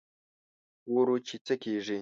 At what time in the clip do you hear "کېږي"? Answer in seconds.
1.63-1.89